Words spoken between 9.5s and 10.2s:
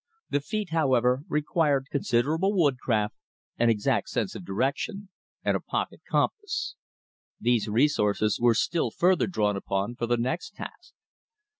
upon for the